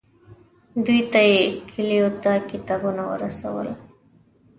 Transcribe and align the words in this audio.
دوی 0.85 0.99
ته 1.11 1.19
یې 1.31 1.41
کلیو 1.69 2.07
ته 2.21 2.31
کتابونه 2.49 3.03
ورسول. 3.11 3.67